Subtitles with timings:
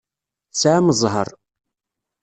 [0.51, 1.29] Tesɛam zzheṛ.